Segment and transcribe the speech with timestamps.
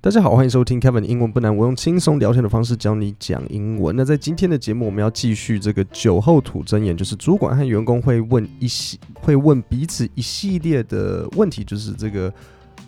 [0.00, 3.96] 大家好，欢迎收听 Kevin 英文不难，我用轻松聊天的方式教你讲英文。
[3.96, 12.32] 那在今天的节目，我们要继续这个酒后吐真言，就是主管和员工会问一系会问彼此一系列的问题，就是这个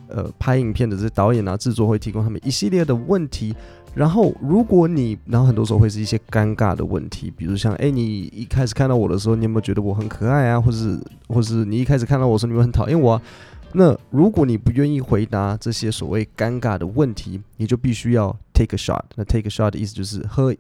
[0.06, 3.52] 呃拍影片的这些导演啊制作会提供他们一系列的问题。
[3.92, 10.60] 然后如果你然后很多时候会是一些尴尬的问题，比如像哎你一开始看到我的时候，你有没有觉得我很可爱啊？
[10.60, 10.96] 或是
[11.26, 13.20] 或是你一开始看到我的时候，你们很讨厌我？
[13.72, 19.02] 那如果你不愿意回答这些所谓尴尬的问题，你就必须要 take a shot。
[19.16, 20.54] 那 take a shot 的意思就是喝。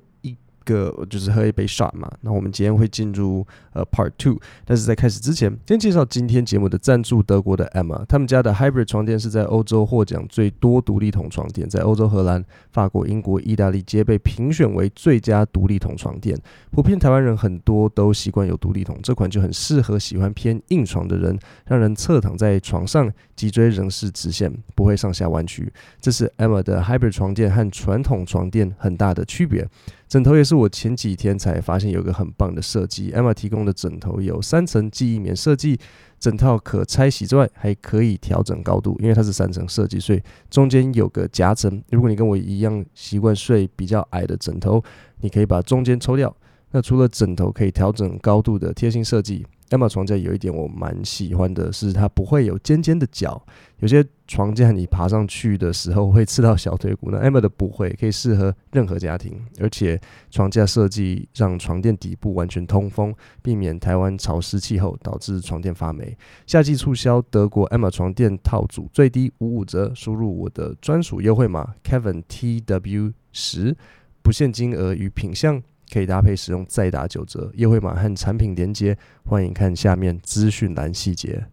[0.64, 16.38] 个就是喝一杯 shot 嘛，那我们今天会进入呃 part two，但是在开始之前，先介绍今天节目的赞助，德国的 Emma，他们家的 Hybrid 床垫是在欧洲获奖最多独立筒床垫，在欧洲荷兰、法国、英国、意大利皆被评选为最佳独立筒床垫。
[16.70, 25.72] 普遍台湾人很多都习惯有独立筒，这款就很适合喜欢偏硬床的人，让人侧躺在床上，脊椎仍是直线，不会上下弯曲。
[26.00, 29.66] 这是 Emma 的 Hybrid 床垫和传统床垫很大的区别。
[30.10, 33.12] 枕头也是我前几天才发现有个很棒的设计。
[33.12, 35.78] Emma 提供的枕头有三层记忆棉设计，
[36.18, 41.80] 枕套可拆洗之外，还可以调整高度，因为它是三层设计，所以中间有个夹层。
[41.90, 44.82] 如果你跟我一样习惯睡比较矮的枕头，
[45.20, 46.36] 你可以把中间抽掉。
[46.72, 49.46] 那除了枕头可以调整高度的贴心设计。
[49.70, 53.40] Emma 床架有一点我蛮喜欢的是，它不会有尖尖的角。
[53.78, 59.40] 有些床架你爬上去的时候会刺到小腿骨，那 Emma 的不会，可以适合任何家庭。
[59.60, 59.98] 而且
[60.30, 66.16] 床架设计让床垫底部完全通风，避免台湾潮湿气候导致床垫发霉。
[66.46, 73.76] 夏季促销德国 Emma 床垫套组最低五五折，输入我的专属优惠码 Kevin T W 十，
[74.20, 75.62] 不限金额与品项。
[75.92, 77.50] 可以搭配使用，再打九折。
[77.54, 81.46] 优惠码和产品连接，欢迎看下面资讯栏细节。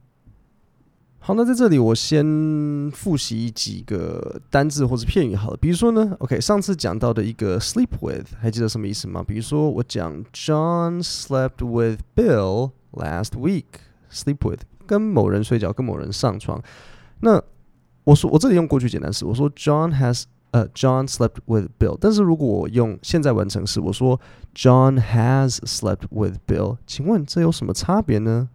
[1.19, 2.25] 好，那在这里我先
[2.91, 5.57] 复习几个单字或者片语好了。
[5.57, 9.21] 比如说呢，OK，上次讲到的一个 sleep with，还记得什么意思吗？
[9.27, 13.65] 比如说我讲 John slept with Bill last week。
[14.09, 16.63] sleep with 跟某人睡觉，跟某人上床。
[17.19, 17.43] 那
[18.05, 20.23] 我说我这里用过去简单式，我说 John has。
[20.57, 21.97] 呃、，John slept with Bill。
[21.99, 24.19] 但是如果我用现在完成时，我说
[24.55, 28.49] John has slept with Bill，请问这有什么差别呢？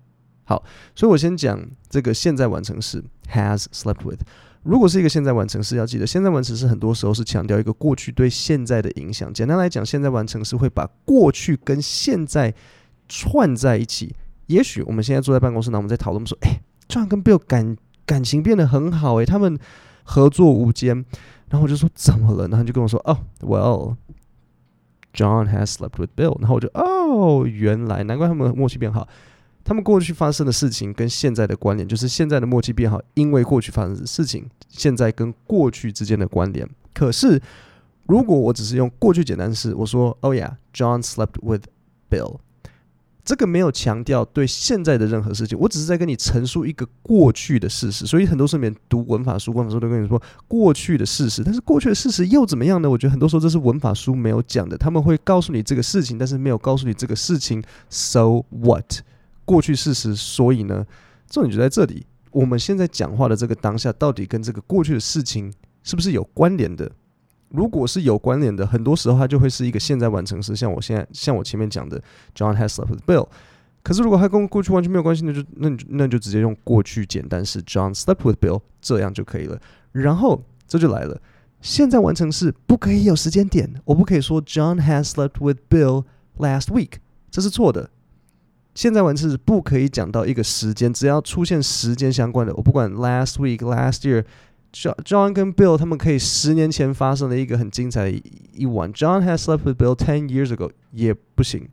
[0.44, 0.64] 好，
[0.94, 4.20] 所以我先讲这个现在完成时 has slept with。
[4.64, 9.32] 如果是一个现在完成时，要记得现在完成时很多时候是强调一个过去对现在的影响。
[9.32, 12.54] 简单来讲，现在完成时会把过去跟现在
[13.08, 14.14] 串在一起。
[14.46, 19.58] 也许我们现在坐在办公室，那我们在讨论说，哎，John 跟 Bill 感感情变得很好，诶，他们
[20.04, 21.04] 合作无间。
[21.52, 22.48] 然后我就说怎么了？
[22.48, 23.94] 然后他就跟我说哦，Well，John
[25.52, 26.40] has slept with Bill。
[26.40, 29.06] 然后我就哦，原来难怪他们默契变好。
[29.62, 36.66] 他们过去发生的事情跟现在的关联，就是现在的默契变好，因为过去发生的事情，现在跟过去之间的关联。
[36.94, 37.38] 可是
[38.06, 41.64] 如果我只是用过去简单式，我说：“Oh yeah，John slept with
[42.08, 42.38] Bill。
[43.24, 48.04] 这个没有强调对现在的任何事情，我只是在跟你陈述一个过去的事实。
[48.04, 52.90] 所以很多时候，里面读文法书、文法书都跟你说过去的事实，但是过去的事实又怎么样呢？
[52.90, 54.76] 我觉得很多时候这是文法书没有讲的。
[54.76, 57.62] 他们会告诉你这个事情，但是没有告诉你这个事情。
[57.88, 59.02] So what？
[59.44, 60.84] 过去事实，所以呢，
[61.30, 62.06] 重点就在这里。
[62.32, 65.52] 我们现在讲话的这个当下，到底跟这个过去的事情
[65.84, 66.90] 是不是有关联的？
[67.52, 72.02] 如果是有关联的，很多时候它就会是一个现在完成时，像我现在像我前面讲的
[72.34, 73.28] ，John has slept with Bill。
[73.82, 79.60] 可是如果它跟过去完全没有关系，那就那那就直接用过去简单式 John slept with Bill，这样就可以了。
[79.92, 81.20] 然后这就来了，
[81.60, 86.04] 现在完成式不可以有时间点，我不可以说 John has slept with Bill
[86.38, 86.92] last week，
[87.30, 87.90] 这是错的。
[88.74, 94.24] 现在完成式不可以讲到一个时间，只要出现时间相关的，我不管 last week、last year。
[94.72, 98.22] John John 跟 Bill 他们可以十年前发生了一个很精彩的一
[98.54, 98.92] 一晚。
[98.92, 101.68] John has slept with Bill ten years ago 也不行。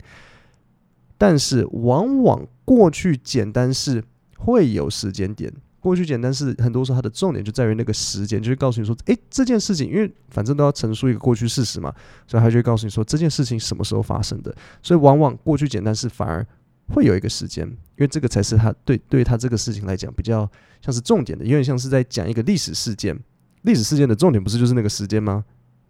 [1.18, 4.04] 但是往往过去简单式
[4.38, 5.52] 会有时间点。
[5.82, 11.94] 过去简单式很多时候它的重点就在于那个时间，就是告诉你说，诶，这件事情，因为反正都要陈述一个过去事实嘛，
[12.28, 14.54] 所以他就会告诉你说这件事情什么时候发生的。
[14.84, 16.46] 所以往往过去简单式反而。
[16.94, 20.50] 会有一个时间，因为这个才是他对对他这个事情来讲比较
[20.82, 23.18] 像是重点的，有点像是在讲一个历史事件。
[23.64, 25.44] 历史事件的重点不是就是那个时间吗？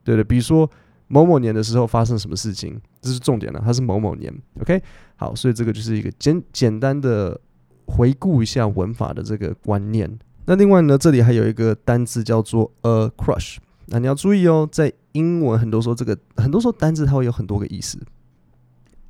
[0.04, 0.69] 对的，比如说
[1.07, 4.34] 某某年的时候发生什么事情，这是重点了，它是某某年。
[4.60, 4.81] OK，
[5.16, 7.40] 好，所以这个就是一个简简单的
[7.86, 10.10] 回顾一下文法的这个观念。
[10.45, 18.00] 那另外呢，这里还有一个单字叫做 a crush，那你要注意哦，在英文很多时候这个很多时候单字它会有很多个意思。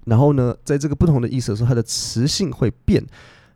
[0.09, 3.06] 然后呢，在这个不同的意思的时候，它的词性会变。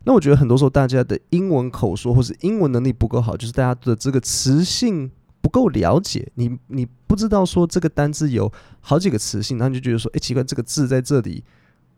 [0.04, 5.10] 那我觉得很多时候大家的英文口说或是英文能力不够好，就是大家的这个词性
[5.40, 11.42] 不够了解，你你不知道说这个单字有好几个词性，然后你就觉得说，哎，奇怪，这个字在这里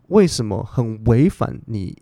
[0.08, 1.96] 为什么很违反你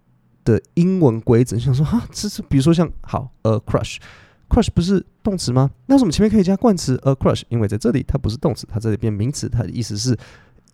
[0.44, 1.58] 的英文规则？
[1.58, 5.70] 想说哈，这是比如说像好呃，crush，crush 不是动词吗？
[5.86, 7.42] 那为什么前面可以加冠词 a crush？
[7.48, 10.14] 因为在这里它不是动词，它这里变名词，它的意思是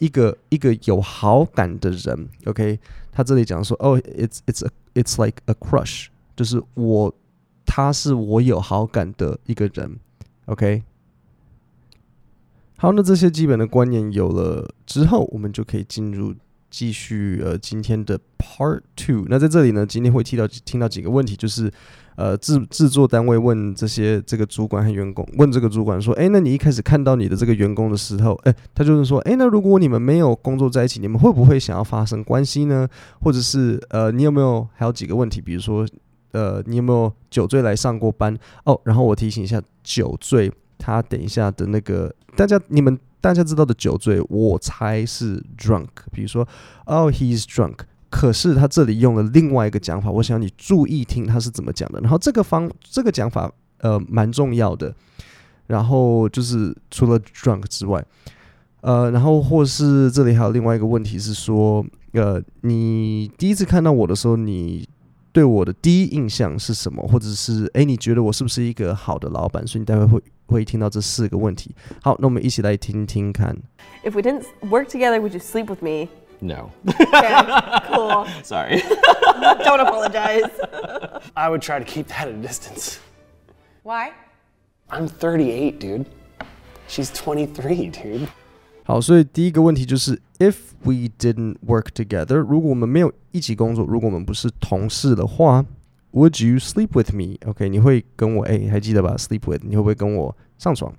[0.00, 2.28] 一个一个有好感的人。
[2.46, 2.80] OK，
[3.12, 7.14] 他这里讲说，哦，it's it's it's like a crush，就是我。
[7.72, 9.96] 他是我有好感的一个人
[10.46, 10.82] ，OK。
[12.76, 16.34] 好，那这些基本的观念有了之后，我们就可以进入
[16.70, 19.26] 继续呃今天的 Part Two。
[19.28, 21.70] 那在这里呢，今天会提到听到几个问题，就是
[22.16, 32.88] 呃制制作单位问这些这个主管和员工，问这个主管说，哎，那你一开始看到你的这个员工的时候，哎，他就是说，哎，那如果你们没有工作在一起，你们会不会想要发生关系呢？
[33.20, 35.86] 或者是呃，你有没有还有几个问题，比如说。
[36.32, 38.32] 呃，你有没有酒醉来上过班？
[38.62, 45.88] 哦，然后我提醒一下，酒醉，他等一下的那个，大家你们大家知道的酒醉，我猜是 drunk。
[46.12, 46.46] 比如说，
[46.86, 47.76] 哦，he's drunk。
[48.08, 52.00] 可是他这里用了另外一个讲法，我想你注意听他是怎么讲的。
[52.00, 54.94] 然后这个方这个讲法，呃，蛮重要的。
[55.66, 58.04] 然后就是除了 drunk 之外，
[58.80, 64.88] 呃，然后或是这里还有另外一个问题是说，呃，你第一次看到我的时候，你。
[65.32, 67.06] 对我的第一印象是什么？
[67.06, 69.66] 或者是诶，你觉得我是不是一个好的老板？
[69.66, 71.74] 所以你待会会会听到这四个问题。
[72.02, 73.56] 好，那我们一起来听听看。
[74.02, 76.08] If we didn't work together, would you sleep with me?
[76.40, 76.70] No.
[76.86, 78.26] Okay, cool.
[78.42, 78.82] Sorry.
[79.62, 80.50] Don't apologize.
[81.34, 82.98] I would try to keep that at a distance.
[83.82, 84.12] Why?
[84.88, 86.06] I'm 38, dude.
[86.88, 88.28] She's 23, dude.
[88.90, 95.64] 好，所以第一个问题就是，If we didn't work together，如果我们没有一起工作，如果我们不是同事的话
[96.12, 100.92] ，Would you sleep with me？OK，、你会跟我诶，还记得吧？Sleep with，你会不会跟我上床？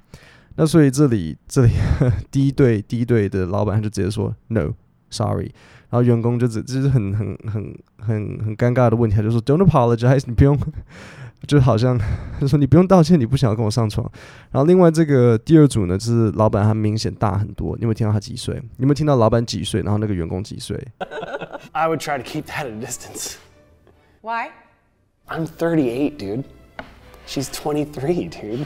[0.56, 1.74] 那所以这里这里
[2.32, 5.52] 第一对第一对的老板他就直接说 No，sorry，
[5.90, 10.58] 然后员工就只就是很很很很很尴尬的问题，他就说 Don't apologize，你不用。
[11.48, 11.98] 就好像
[12.40, 14.10] 他说你不用道歉，你不想要跟我上床。
[14.52, 17.76] 然后另外这个第二组呢，就是老板他明显大很多。
[17.78, 18.56] 你有没有听到他几岁？
[18.56, 19.82] 你有没有听到老板几岁？
[19.82, 20.78] 然后那个员工几岁
[21.72, 23.36] ？I would try to keep that at a distance.
[24.22, 24.52] Why?
[25.28, 26.44] I'm 38, dude.
[27.26, 28.66] She's 23, dude.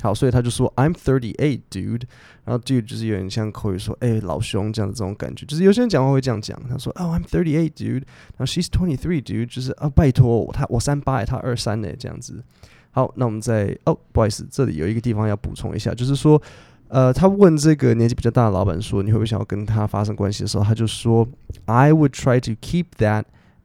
[0.00, 2.02] 好，所以他就说 I'm thirty eight, dude。
[2.44, 5.44] 然后 dude 就是有点像口语说，哎、老兄这样的这种感觉。
[5.44, 8.04] 就是有些人讲话会这样讲，他说，Oh, I'm thirty eight, dude。
[8.36, 9.46] 然后 She's twenty three, dude。
[9.46, 12.42] 就是啊，拜托，他我三八，他二三呢，这样子。
[12.90, 16.40] 好，那我们再哦，不好意思，这里有一个地方要补充一下，就是说，
[16.88, 21.28] 呃，他问这个年纪比较大的老板说，你会不会想要跟他发生关系的时候，他就说
[21.66, 23.24] ，I would try to keep that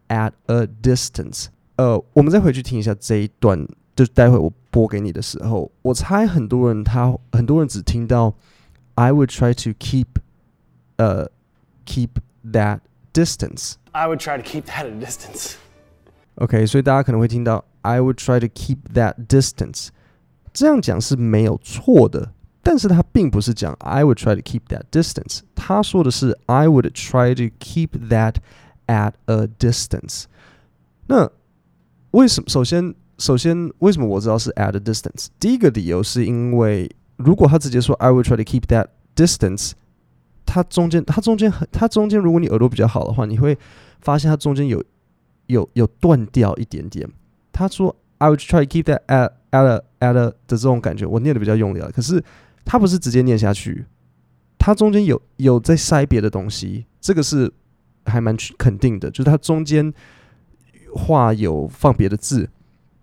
[0.09, 1.45] at a distance。
[1.77, 3.67] 呃，我们再回去听一下这一段。
[3.95, 8.34] 就待会我播给你的时候，我猜很多人他很多人只听到
[8.94, 10.06] I would try to keep
[10.96, 11.30] 呃、uh,
[11.86, 12.08] keep
[12.52, 12.80] that
[13.12, 13.74] distance.
[13.92, 15.54] I would try to keep that at a distance.
[16.36, 19.88] OK，所以大家可能会听到 I would try to keep that distance。
[20.52, 25.40] 这样讲是没有错的，但是他并不是讲 I would try to keep that distance。
[25.54, 28.36] 他说的是 I would try to keep that
[28.86, 30.24] at a distance。
[31.06, 31.30] 那
[32.10, 32.48] 为什么？
[32.48, 32.94] 首先。
[33.23, 35.27] 首先，为什么我知道是 at a distance？
[35.39, 39.71] 第一个理由是因为，如果他直接说 I will try to keep that distance，
[40.45, 43.57] 它中间，它中间很，它中间，如果你耳朵比较好的话，你会
[44.01, 44.83] 发现它中间有
[45.45, 47.09] 有有断掉一点点。
[47.53, 51.89] 他说 I will try to keep that at at a at a 的这种感觉，我念的比较用力了。
[51.93, 52.21] 可是
[52.65, 53.85] 他不是直接念下去，
[54.59, 57.49] 它中间有有在塞别的东西，这个是
[58.03, 59.93] 还蛮肯定的，就是它中间
[60.93, 62.49] 话有放别的字。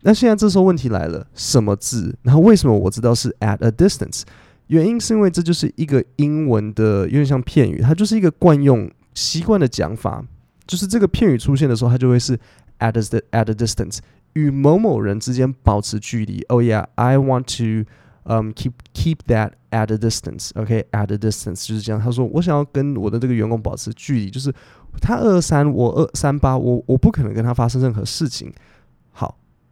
[0.03, 2.17] 那现在这时候问题来了，什么字？
[2.23, 4.23] 然后为什么我知道是 at a distance？
[4.69, 10.25] 原因是因为这就是一个英文的有点像片语，它就是一个惯用习惯的讲法。
[10.67, 12.39] 就是这个片语出现的时候，它就会是
[12.79, 13.99] at a at a distance，
[14.35, 16.41] 与某某人之间保持距离。
[16.43, 17.91] Oh yeah, I want to
[18.33, 20.51] um keep keep that at a distance.
[20.55, 22.01] OK, at a distance 就是这样。
[22.01, 24.55] 他说我想要跟我的这个员工保持距离，就是
[25.01, 28.53] 他二三，我二三八，我我不可能跟他发生任何事情。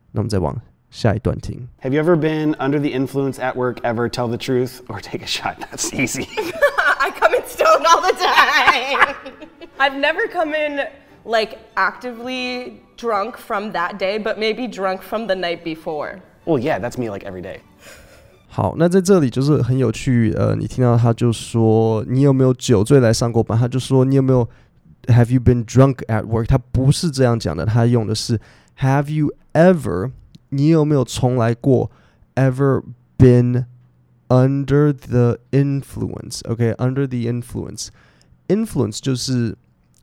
[0.07, 0.09] 好。
[0.11, 0.55] 那我们再往
[0.89, 1.67] 下一段听。
[1.81, 3.77] Have you ever been under the influence at work?
[3.81, 5.55] Ever tell the truth or take a shot?
[5.59, 6.27] That's easy.
[6.99, 9.15] I come in stoned all the time.
[9.79, 10.87] I've never come in
[11.25, 16.21] like actively drunk from that day, but maybe drunk from the night before.
[16.45, 17.61] Well, yeah, that's me like every day.
[18.47, 20.31] 好，那在这里就是很有趣。
[20.37, 23.57] 呃，你听到他就说你有没有酒醉来上过班？
[23.57, 24.47] 他就说你有没有
[25.07, 26.45] Have you been drunk at work？
[26.45, 28.39] 他不是这样讲的，他用的是
[28.80, 30.12] Have you ever，
[30.50, 31.90] 你有没有从来过
[32.34, 32.82] ever
[33.16, 33.66] been
[34.28, 39.56] under the influence，OK，under、the influence，influence 就是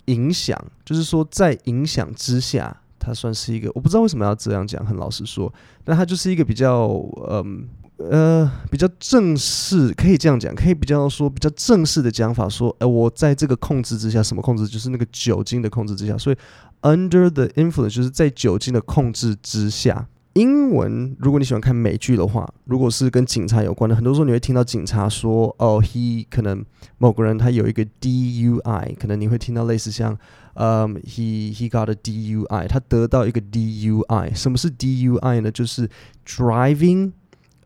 [0.06, 5.54] 影响，就是说在影响之下，它算是一个，我不知道为什么要这样讲，很老实说，
[5.84, 6.88] 但它就是一个比较，
[7.30, 7.68] 嗯，
[7.98, 14.68] 呃，比较正式，可以这样讲，可以比较说比较正式的讲法，说，呃，我在这个控制之下，什么控制？
[14.68, 16.36] 就是那个酒精的控制之下，所以
[16.82, 20.08] under the influence 就是在酒精的控制之下。
[20.34, 26.62] 英文，如果你喜欢看美剧的话，如果是跟警察有关的，很多时候你会听到警察说：“哦，he 可能
[26.98, 30.18] 某个人他有一个 DUI，可能你会听到类似像，
[30.56, 34.36] 嗯、，he he got a DUI，他得到一个 DUI。
[34.36, 35.50] 什么是 DUI 呢？
[35.50, 35.90] 就是
[36.28, 37.14] driving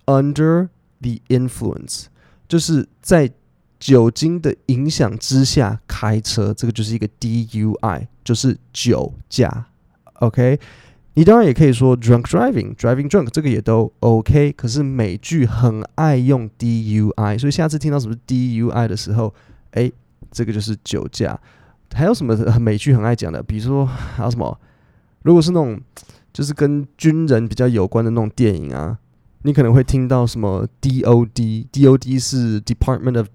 [0.09, 0.69] under
[1.01, 2.05] the influence，
[2.47, 3.31] 就是在
[3.79, 9.67] 酒精的影响之下开车，这个就是一个 DUI，就是酒驾。
[10.15, 10.59] OK。
[11.15, 14.53] 你当然也可以说 drunk driving，driving drunk，这个也都 OK。
[14.53, 19.33] 可是美剧很爱用 DUI，所以下次听到什么 DUI 的时候，
[19.71, 19.91] 哎，
[20.31, 21.37] 这个就是酒驾。
[21.93, 23.43] 还有什么美剧很爱讲的？
[23.43, 24.57] 比如说还有什么？
[25.23, 25.77] 如果是那种
[26.31, 28.97] 就是跟军人比较有关的那种电影啊，
[29.43, 33.27] 你可能会听到什么 DOD，DOD 是 Department of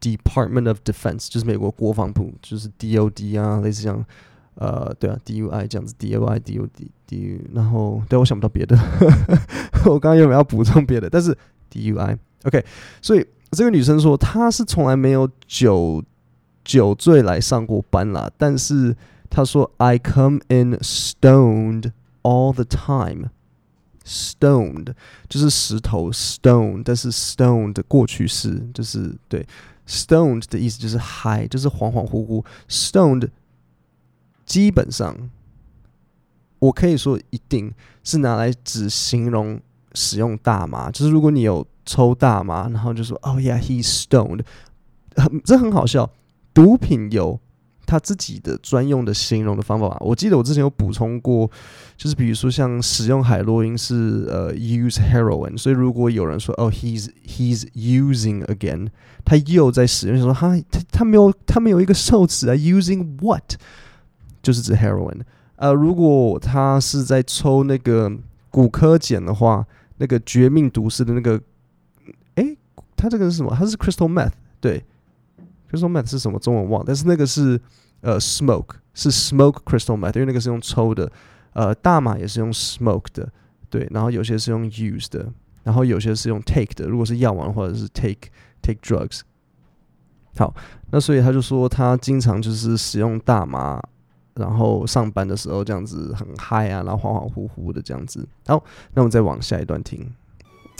[0.00, 4.04] Department of Defense，就是美国国防部，就是 DOD 啊，类似这样。
[4.58, 8.74] 呃，对啊，DUI 这样子，DUI，DUD，DU，然后对，我想不到别的，
[9.84, 11.10] 我刚刚有没有要补充别的？
[11.10, 11.36] 但是
[11.70, 12.64] DUI，OK，
[13.02, 16.02] 所以这个女生说她是从来没有酒
[16.64, 18.96] 酒醉来上过班啦，但是
[19.28, 21.92] 她说 I come in stoned
[22.22, 23.28] all the time
[24.06, 24.94] stoned
[25.28, 29.44] 就是石头 stone，但是 stoned 过去式就是对
[29.86, 33.28] ，stoned 的意思就是嗨，就是恍恍惚惚，stoned。
[34.46, 35.28] 基本上，
[36.60, 39.60] 我可以说一定是拿来只形容
[39.92, 40.88] 使用大麻。
[40.88, 44.44] 就是如果你有抽大麻，然后就说 “Oh yeah, he's stoned”，
[45.16, 46.08] 很这很好笑。
[46.54, 47.40] 毒品有
[47.86, 49.96] 他自己的专用的形容的方法吧。
[50.00, 51.48] 我记得我之前有补充过，
[51.96, 58.88] 就是比如说像使用海洛因是呃 use heroin，所以如果有人说哦 he's he's using again”，
[59.24, 63.54] 他又在使用，就说他他他没有他没有一个受词啊，using what？
[64.42, 65.20] 就是指 heroin，
[65.56, 68.12] 呃，如果他是在抽那个
[68.48, 69.66] 骨科碱的话，
[69.96, 71.40] 那个绝命毒师的那个，
[72.36, 72.56] 诶，
[72.96, 73.52] 他这个是什么？
[73.58, 74.84] 他是 crystal meth，对
[75.76, 76.38] ，crystal meth 是什么？
[76.38, 77.60] 中文忘，但是那个是
[78.00, 81.10] 呃 smoke，是 smoke crystal meth，因为那个是用抽的，
[81.52, 83.30] 呃，大麻也是用 smoke 的，
[83.68, 85.30] 对，然后有些是用 use 的，
[85.62, 88.30] 然后有些是用 take 的，如果是药丸或者是 take
[88.62, 89.20] take drugs。
[90.36, 90.54] 好，
[90.90, 93.82] 那所以他就说他经常就是使用大麻。
[94.34, 98.28] 然后上班的时候这样子很嗨啊，然后恍恍惚惚的这样子。
[98.46, 100.06] 好，那我们再往下一段听。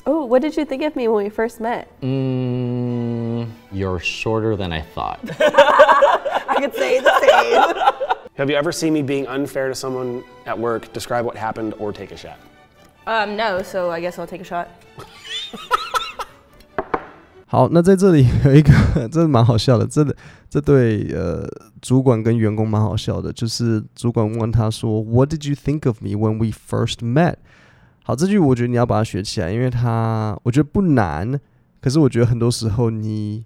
[0.06, 1.88] Oh, what did you think of me when we first met?
[2.02, 5.20] Mm, you're shorter than I thought.
[5.40, 7.76] I could say the same.
[8.36, 10.92] Have you ever seen me being unfair to someone at work?
[10.94, 12.38] Describe what happened or take a shot.
[13.06, 14.68] Um, no, so I guess I'll take a shot.
[17.46, 18.72] 好，那在这里有一个，
[19.10, 20.16] 真的蛮好笑的，真的，
[20.50, 21.46] 这对呃
[21.82, 27.36] 主管跟员工蛮好笑的，就是主管问他说：“What did you think of me when we first met？”
[28.07, 31.41] 好，这句我觉得你要把它学起来，因为它我觉得不难，
[31.81, 33.45] 可是我觉得很多时候你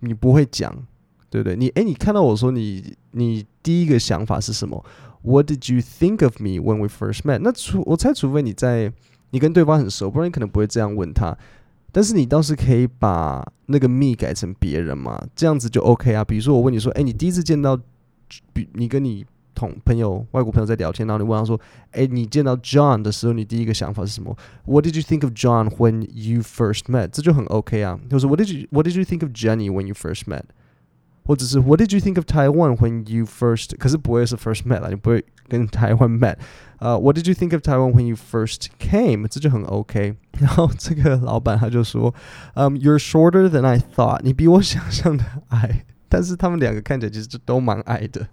[0.00, 0.74] 你不会讲，
[1.28, 1.54] 对不对？
[1.54, 4.82] 你诶，你看到我说你你第一个想法是什么
[5.20, 7.40] ？What did you think of me when we first met？
[7.42, 8.90] 那除我猜，除非你在
[9.28, 11.36] 你跟对方很熟，不然你可能不会这样问他。
[11.92, 16.24] 但是你倒是可以把那个 me 改成别人嘛，这样子就 OK 啊。
[16.24, 17.78] 比如说我问你说，哎，你第一次见到，
[18.54, 21.59] 比你跟你同朋友外国朋友在聊天，然后你问他说，
[21.91, 24.37] 哎，你见到 John 的时候，你第一个想法是什么？
[24.65, 27.07] What did you think of John when you first met？
[27.07, 27.99] 这就很 OK 啊。
[28.09, 30.43] 就是 What did you What did you think of Jenny when you first met？
[31.25, 33.75] 或者是 What did you think of Taiwan when you first？
[33.77, 36.37] 可是不会是 first met 啦，你不会跟台湾 met。
[36.79, 39.27] 呃、uh,，What did you think of Taiwan when you first came？
[39.27, 40.15] 这就很 OK。
[40.39, 42.13] 然后这个老板他就说，
[42.53, 44.21] 嗯、um,，You're shorter than I thought。
[44.21, 48.27] 你比我想象的矮，但是他们两个看起来其实就都蛮矮的。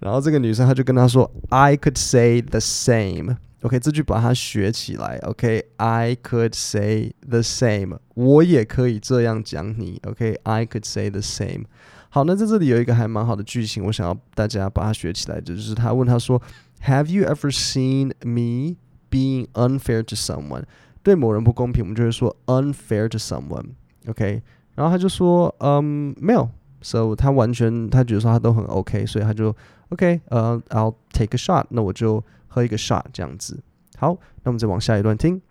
[0.00, 3.36] 然后这个女生她就跟他说，I could say the same。
[3.62, 5.18] OK，这句把它学起来。
[5.22, 7.98] OK，I、could say the same。
[8.14, 10.00] 我也可以这样讲你。
[10.04, 11.64] OK，I、could say the same。
[12.08, 16.42] 好，那在这里有一个还蛮好的句型，我想要大家把它学起来，就是他问他说。
[16.86, 18.78] Have you ever seen me
[19.10, 20.62] being unfair to someone？
[21.02, 23.72] 对某人不公平，我们就会说 unfair to someone。
[24.08, 24.40] OK，
[24.76, 26.48] 然后他就说，嗯，没有。
[26.80, 29.54] So 他完全他觉得说他都很 OK，所以他就
[29.89, 31.65] OK，呃、uh,，I'll take a shot。
[31.69, 33.59] 那我就喝一个 shot 这样子。
[33.97, 35.41] 好，那我们再往下一段听。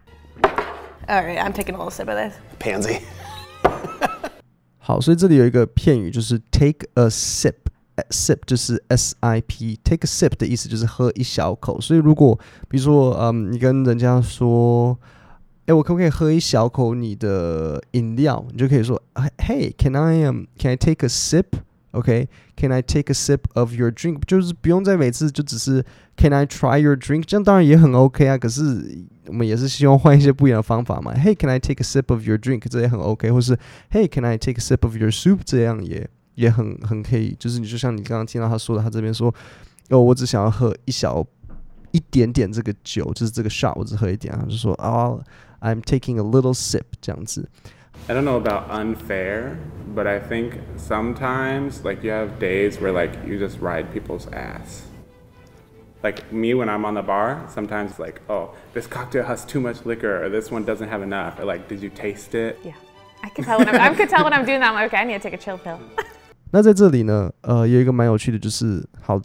[1.06, 2.34] All right, I'm taking a little sip of this.
[2.58, 3.00] Pansy.
[4.78, 11.80] 好，所以这里有一个片语，就是 take a sip。sip 就是 s i p，take a sip 的意思就是喝一小口。
[11.80, 12.36] 所以如果
[12.68, 14.98] 比如说，嗯，你跟人家说，
[15.66, 18.44] 哎，我可不可以喝一小口你的饮料？
[18.50, 19.00] 你就可以说，
[19.38, 21.08] Hey，can I um can I take a
[21.91, 24.21] OK，can I take a sip of your drink？
[24.27, 25.83] 就是不用再每次就只是
[26.17, 27.23] Can I try your drink？
[27.25, 28.37] 这样当然也很 OK 啊。
[28.37, 31.13] 可是我们也是希望换一些不一样的方法嘛。
[31.15, 32.63] Hey，can I take a sip of your drink？
[32.69, 33.31] 这也很 OK。
[33.31, 33.57] 或是
[33.89, 35.39] Hey，can I take a sip of your soup？
[35.43, 37.35] 这样也也很很可以。
[37.39, 39.33] 就是你就像你刚刚听到他说的，他这边说
[39.89, 41.25] 哦，我只想要喝一小
[41.91, 44.45] 一点点这个酒，就是这个 shot，我只喝一点啊。
[44.47, 45.19] 就说哦
[45.61, 47.49] ，I'm taking a little sip 这样子。
[48.08, 49.56] I don't know about unfair,
[49.94, 54.82] but I think sometimes like you have days where like you just ride people's ass.
[56.02, 59.86] Like me when I'm on the bar, sometimes like, oh, this cocktail has too much
[59.86, 62.58] liquor, or this one doesn't have enough, or like, did you taste it?
[62.62, 62.74] Yeah,
[63.22, 64.68] I can tell when I'm, I can tell when I'm doing that.
[64.68, 65.78] I'm like, okay, I need to take a chill pill.
[66.50, 69.18] 那在这里呢，呃，有一个蛮有趣的，就是好，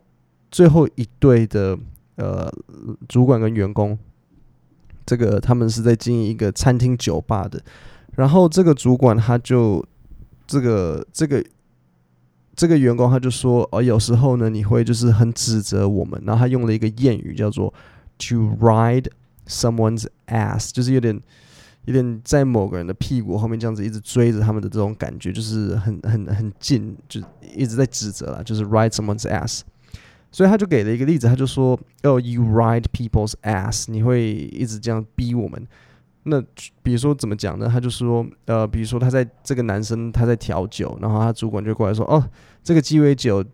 [0.50, 1.78] 最后一对的
[2.16, 2.50] 呃
[3.10, 4.00] 主管跟员工，
[5.06, 7.62] 这个他们是在经营一个餐厅酒吧的，
[8.17, 9.85] 然后这个主管他就
[10.47, 11.45] 这个这个。
[12.57, 17.75] 这个员工他就说：“哦，有时候呢，你会就是很指责我们。”然后他用了一个谚语叫做
[18.17, 19.09] “to ride
[19.49, 21.21] someone's ass”，就是有点
[21.87, 27.21] 有点在某个人的屁股后面这样子一直追着他们的这种感觉，就是很很很近，就
[27.57, 29.63] 一直在指责啦，就是 ride someone's ass。
[30.31, 35.67] 所以他就给了一个例子，他就说：“哦，you ride people's ass，你会一直这样逼我们。”
[36.27, 36.43] 那
[36.83, 37.69] 比如说怎么讲呢？
[37.71, 42.25] 他就说，呃，比如说他在这个男生他在调酒，然后他主管就过来说，哦，
[42.63, 43.45] 这个鸡尾酒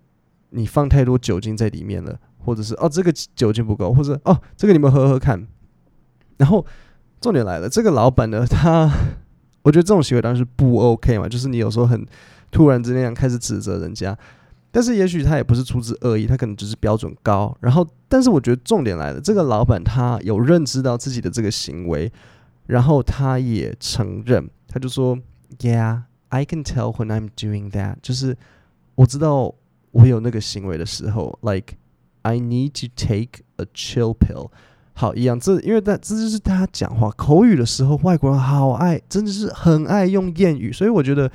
[0.51, 5.45] 你放太多酒精在里面了，或者是哦这个酒精不够，或者哦这个你们喝喝看。
[6.37, 6.65] 然后
[7.21, 8.89] 重点来了，这个老板呢，他
[9.63, 12.07] 我觉得这种行为当然是不 OK 嘛，就是你有时候很
[12.53, 14.17] 突然之间开始指责人家，
[14.71, 17.53] 但是也许他也不是出自恶意，他可能只是标准高。
[17.61, 22.13] 然后，但是我觉得重点来了，这个老板他有认知到自己的这个行为。
[22.71, 25.19] 然后他也承认，他就说
[25.59, 28.37] ：“Yeah, I can tell when I'm doing that。”就是
[28.95, 29.53] 我知道
[29.91, 31.75] 我有那个行为的时候，like
[32.23, 34.51] I need to take a chill pill。
[34.93, 40.73] 好，一样，这因为他这就是他讲话口语的时候，外国人好爱，真的是很爱用谚语。
[40.73, 41.29] 所以我觉得，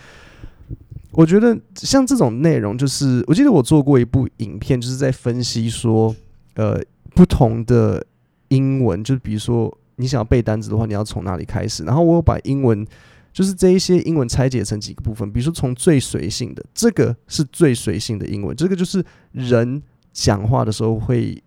[1.11, 6.15] 我觉得像这种内容，就是我记得我做过一部影片，就是在分析说，
[6.53, 6.81] 呃，
[7.13, 8.05] 不同的
[8.47, 9.77] 英文，就比如说。
[9.97, 11.84] 你想要背单词的话，你要从哪里开始？
[11.84, 12.86] 然后我有把英文，
[13.31, 19.81] 就是这一些英文拆解成几个部分，比如说从最随性的，这个是最随性的英文，这个就是人
[20.12, 21.41] 讲话的时候会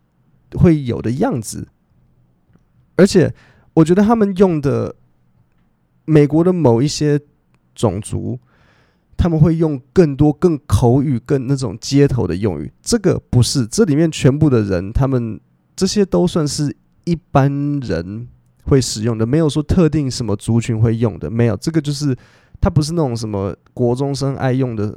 [0.52, 1.68] 会有的样子。
[2.96, 3.32] 而且
[3.74, 4.96] 我觉得他们用的
[6.04, 7.20] 美国的某一些
[7.74, 8.38] 种族，
[9.16, 12.72] 他们会用更多、更口语、更那种街头的用语。
[12.82, 15.38] 这个不是，这里面全部的人，他们
[15.76, 18.28] 这些都算是一般人。
[18.68, 22.16] 会使用的，没有说特定什么族群会用的，没有，这个就是
[22.60, 24.96] 它不是那种什么国中生爱用的。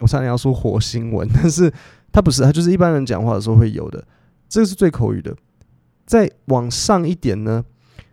[0.00, 1.68] 我差点要说火星文，但是
[2.12, 4.06] 它不是，它就是一般人讲话的时候会有的。
[4.48, 5.34] 这个是最口语的。
[6.06, 7.64] 再往上一点呢，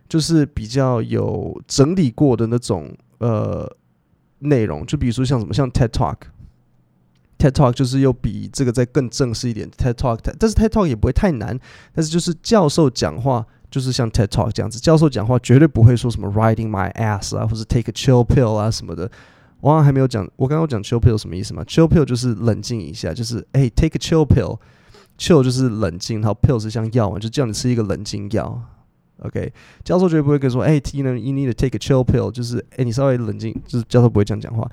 [0.08, 3.72] 就是比较有整理过的那种呃
[4.40, 11.56] 内容，就比如说像什么像 TED Talk，TED Talk 就是又比这个再更正式一点 TED Talk，但是 TED Talk 也不会太难，
[11.94, 13.46] 但是就是教授讲话。
[13.70, 19.10] 就是像 TED Talk 这样子，教授讲话绝对不会说什么 riding my ass 啊，或者 take a chill pill 啊什么的。
[19.60, 28.62] 我刚刚还没有讲，我刚刚讲 chill pill 什么意思吗？chill pill 就是冷静一下，就是哎、take a chill pill，chill 就是冷静，然后 pill 是像药嘛，就叫你吃一个冷静药。
[29.20, 29.52] OK，
[29.82, 34.70] 教授绝对不会跟说哎，you know you need to take a chill pill，就是哎、你稍微冷静，就是教授不会这样讲话。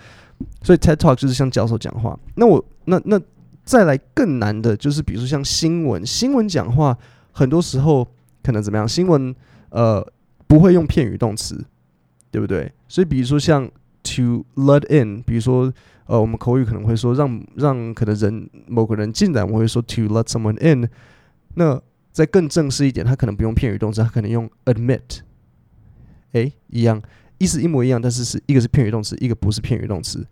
[0.61, 2.19] 所以 TED Talk 就是像教授讲话。
[2.35, 3.19] 那我那那
[3.63, 6.95] 再来更难的就是，比如说像新闻，新闻讲话
[7.31, 8.07] 很多时候。
[8.43, 8.87] 可能怎么样？
[8.87, 9.33] 新闻
[9.69, 10.05] 呃
[10.45, 11.65] 不会用片语动词，
[12.29, 12.71] 对不对？
[12.87, 13.65] 所以比如说像
[14.03, 15.73] to let in，比如说
[16.05, 20.89] 呃我们口语可能会说让让可能人某个人进来，我会说 to let someone in。
[21.55, 25.21] 那再更正式一点，他可能不用片语动词，他可能用 admit。
[26.33, 27.01] 诶，一样，
[27.37, 30.25] 意思一模一样，但是是一个是片语动词，一个不是片语动词。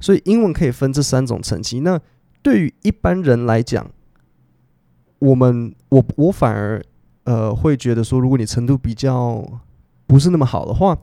[0.00, 1.80] 所以英文可以分这三种层级。
[1.80, 2.00] 那
[2.42, 3.90] 对于一般人来讲，
[5.24, 6.82] 我们我我反而
[7.24, 9.42] 呃会觉得说，如果你程度比较
[10.06, 10.96] 不是那么好的话，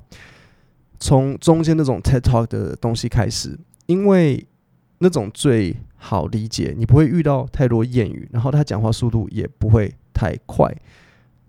[0.99, 3.57] 从中间那种 TED Talk 的东西开始，
[3.87, 4.45] 因为
[4.99, 10.71] 那种最好理解，你不会遇到太多谚语，然后他讲话速度也不会太快。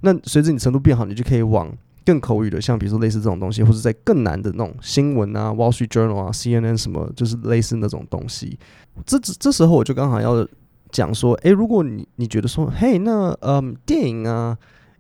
[0.01, 1.71] 那随着你程度变好，你就可以往
[2.07, 8.59] 更口语的，像比如说类似这种东西，或者在更难的那种新闻啊，《Wall Street Journal》啊，《CNN》什么，就是类似那种东西。
[9.05, 10.49] 这这时候我就刚好要
[10.93, 14.57] 讲说，诶，如果你你觉得说，嘿，那嗯，电影啊、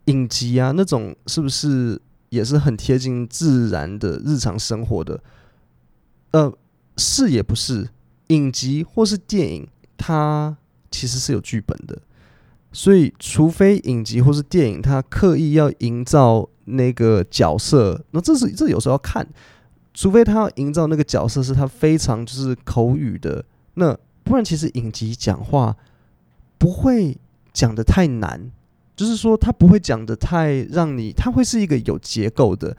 [0.07, 2.01] 影集啊那种，是不是
[2.31, 5.23] 也是很贴近自然的日常生活的？
[6.33, 6.53] 呃，
[6.97, 7.91] 是也不是，
[8.29, 10.57] 影集或是电影，它
[10.91, 12.01] 其实是有剧本的。
[12.73, 19.29] 所以，除非影集或是电影，它刻意要营造那个角色，那这是这有时候要看。
[19.95, 25.77] 除非他要营造那个角色是他非常就是口语的，那不然其实影集讲话
[26.59, 27.17] 不会
[27.53, 28.51] 讲的太难，
[28.97, 32.77] 就是说他不会讲的太让你，他会是一个有结构的。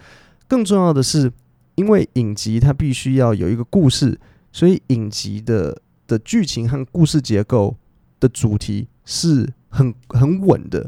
[0.48, 1.32] 更重要的是，
[1.76, 4.20] 因为影集它必须要有一个故事，
[4.52, 7.76] 所以影集的的剧情和故事结构
[8.20, 9.54] 的主题是。
[9.76, 10.88] 很很稳的，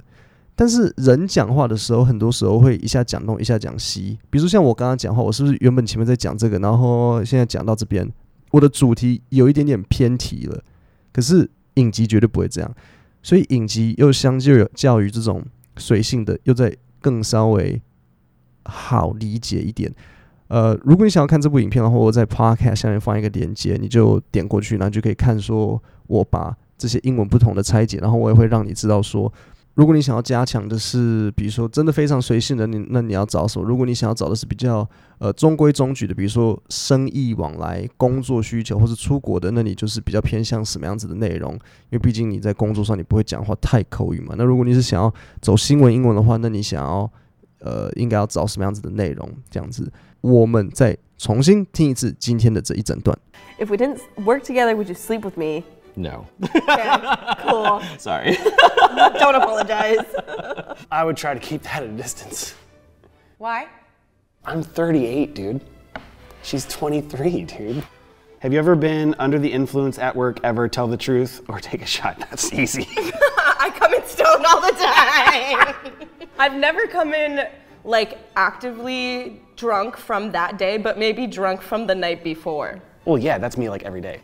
[0.55, 4.19] 但是人讲话的时候，很多时候会一下讲东，一下讲西。
[4.29, 8.07] 比如像我刚刚讲话，我是不是原本前面在讲这个，然后现在讲到这边，
[8.55, 10.63] 我的主题有一点点偏题了。
[11.11, 12.75] 可是影集绝对不会这样，
[13.21, 15.43] 所以影集又相对有较于这种
[15.77, 17.81] 随性的，又在更稍微
[18.65, 19.93] 好理解一点。
[20.47, 26.55] 呃，如果你想要看这部影片的话，我在 Podcast 下面放一个链接，你就点过去，然后就可以看说我把。
[26.77, 29.31] 这些英文不同的拆解，然后我也会让你知道说，
[29.75, 33.67] 如果你想要加强的是，比如说真的非常随性的，你那你要找什么？
[33.67, 41.53] 如果你想要找的是比较呃中规中矩的，比如说生意往来、工作需求或是出国的，那你就是比较偏向什么样子的内容？
[41.53, 41.59] 因
[41.91, 44.33] 为毕竟你在工作上你不会讲话太口语嘛。
[44.37, 47.11] 那如果你是想要走新闻英文的话，那你想要
[47.59, 49.29] 呃应该要找什么样子的内容？
[49.49, 53.17] 这样子，我们再重新听一次今天的这一整段。
[53.59, 55.63] If we didn't work together, would you sleep with me?
[55.95, 56.27] No.
[56.43, 56.97] Okay,
[57.39, 57.81] cool.
[57.97, 58.35] Sorry.
[59.19, 60.05] Don't apologize.
[60.91, 62.55] I would try to keep that at a distance.
[63.37, 63.67] Why?
[64.43, 65.61] I'm 38, dude.
[66.43, 67.83] She's 23, dude.
[68.39, 70.67] Have you ever been under the influence at work ever?
[70.67, 72.19] Tell the truth or take a shot.
[72.29, 72.87] That's easy.
[72.97, 75.95] I come in stoned all the time.
[76.37, 77.47] I've never come in
[77.83, 82.81] like actively drunk from that day, but maybe drunk from the night before.
[83.05, 84.19] well, yeah, that's me like every day.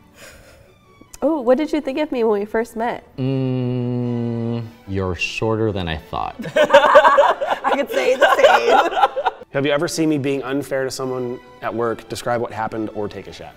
[1.23, 3.03] Oh, what did you think of me when we first met?
[3.17, 6.35] Mm, you're shorter than I thought.
[6.55, 9.33] I could say the same.
[9.51, 12.09] Have you ever seen me being unfair to someone at work?
[12.09, 13.53] Describe what happened or take a shot.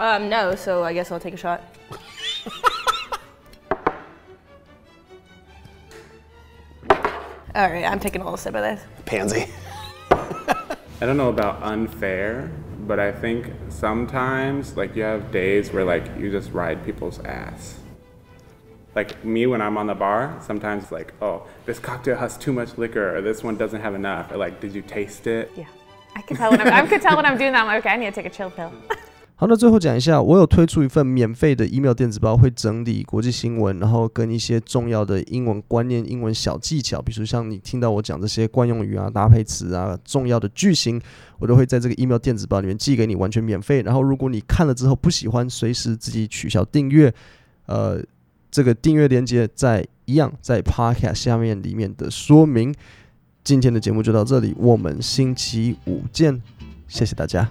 [0.00, 1.62] Um, no, so I guess I'll take a shot.
[7.54, 8.80] All right, I'm taking a little sip of this.
[9.04, 9.46] Pansy.
[10.10, 12.50] I don't know about unfair,
[12.86, 17.78] but I think sometimes like you have days where like you just ride people's ass.
[18.94, 22.52] Like me when I'm on the bar, sometimes it's like, oh, this cocktail has too
[22.52, 25.52] much liquor, or this one doesn't have enough, or like, did you taste it?
[25.54, 25.66] Yeah.
[26.16, 27.60] I can tell when I'm, I can tell when I'm doing that.
[27.60, 28.72] I'm like, okay, I need to take a chill pill.
[29.40, 41.00] 好，那最后讲一下，我有推出一份免费的 email 电子报，会整理国际新闻，然后跟一些重要的英文观念、英文小技巧，比如像你听到我讲这些惯用语啊、搭配词啊、重要的句型，
[41.38, 43.80] 我都会在这个 email 电子报里面寄给你，完全免费。
[43.82, 47.14] 然后如果你看了之后不喜欢，随时自己取消订阅。
[47.66, 48.02] 呃，
[48.50, 52.74] 这个订阅链接在一样在 podcast 下面里面的说明。
[53.44, 56.42] 今天的节目就到这里，我们星期五见，
[56.88, 57.48] 谢谢大家。